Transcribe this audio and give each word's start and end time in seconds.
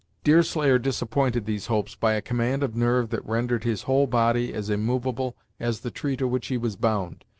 Deerslayer 0.23 0.79
disappointed 0.79 1.45
these 1.45 1.67
hopes 1.67 1.93
by 1.93 2.13
a 2.13 2.23
command 2.23 2.63
of 2.63 2.75
nerve 2.75 3.09
that 3.11 3.23
rendered 3.23 3.63
his 3.63 3.83
whole 3.83 4.07
body 4.07 4.51
as 4.51 4.67
immovable 4.67 5.37
as 5.59 5.81
the 5.81 5.91
tree 5.91 6.17
to 6.17 6.27
which 6.27 6.47
he 6.47 6.57
was 6.57 6.75
bound. 6.75 7.23